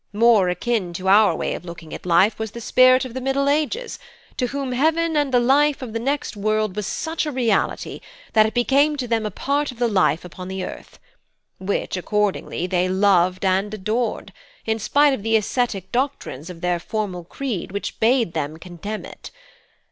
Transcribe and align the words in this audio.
More 0.13 0.49
akin 0.49 0.93
to 0.93 1.07
our 1.07 1.35
way 1.35 1.53
of 1.53 1.63
looking 1.63 1.93
at 1.93 2.07
life 2.07 2.39
was 2.39 2.53
the 2.53 2.59
spirit 2.59 3.05
of 3.05 3.13
the 3.13 3.21
Middle 3.21 3.47
Ages, 3.47 3.99
to 4.37 4.47
whom 4.47 4.71
heaven 4.71 5.15
and 5.15 5.31
the 5.31 5.39
life 5.39 5.83
of 5.83 5.93
the 5.93 5.99
next 5.99 6.35
world 6.35 6.75
was 6.75 6.87
such 6.87 7.27
a 7.27 7.31
reality, 7.31 7.99
that 8.33 8.47
it 8.47 8.55
became 8.55 8.95
to 8.97 9.07
them 9.07 9.27
a 9.27 9.29
part 9.29 9.71
of 9.71 9.77
the 9.77 9.87
life 9.87 10.25
upon 10.25 10.47
the 10.47 10.65
earth; 10.65 10.97
which 11.59 11.97
accordingly 11.97 12.65
they 12.65 12.89
loved 12.89 13.45
and 13.45 13.71
adorned, 13.75 14.33
in 14.65 14.79
spite 14.79 15.13
of 15.13 15.21
the 15.21 15.35
ascetic 15.35 15.91
doctrines 15.91 16.49
of 16.49 16.61
their 16.61 16.79
formal 16.79 17.23
creed, 17.23 17.71
which 17.71 17.99
bade 17.99 18.33
them 18.33 18.57
contemn 18.57 19.05
it. 19.05 19.29